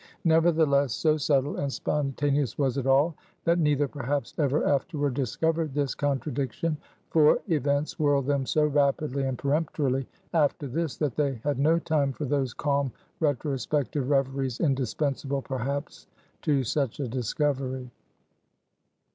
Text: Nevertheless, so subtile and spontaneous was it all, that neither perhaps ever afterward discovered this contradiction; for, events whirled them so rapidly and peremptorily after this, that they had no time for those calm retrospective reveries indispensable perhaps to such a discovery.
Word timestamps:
Nevertheless, 0.23 0.93
so 0.95 1.15
subtile 1.15 1.57
and 1.57 1.71
spontaneous 1.71 2.57
was 2.57 2.75
it 2.79 2.87
all, 2.87 3.13
that 3.43 3.59
neither 3.59 3.87
perhaps 3.87 4.33
ever 4.39 4.65
afterward 4.67 5.13
discovered 5.13 5.75
this 5.75 5.93
contradiction; 5.93 6.75
for, 7.11 7.37
events 7.49 7.99
whirled 7.99 8.25
them 8.25 8.47
so 8.47 8.65
rapidly 8.65 9.25
and 9.27 9.37
peremptorily 9.37 10.07
after 10.33 10.65
this, 10.65 10.97
that 10.97 11.15
they 11.15 11.35
had 11.43 11.59
no 11.59 11.77
time 11.77 12.13
for 12.13 12.25
those 12.25 12.51
calm 12.51 12.91
retrospective 13.19 14.09
reveries 14.09 14.59
indispensable 14.59 15.43
perhaps 15.43 16.07
to 16.41 16.63
such 16.63 16.99
a 16.99 17.07
discovery. 17.07 17.91